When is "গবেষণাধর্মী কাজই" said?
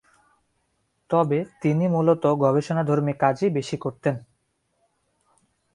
2.43-3.49